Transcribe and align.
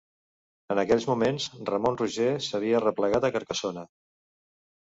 En 0.75 0.79
aquells 0.83 1.05
moments 1.09 1.45
Ramon 1.71 1.99
Roger 2.01 2.31
s'havia 2.47 2.83
replegat 2.87 3.29
a 3.29 3.33
Carcassona. 3.37 3.85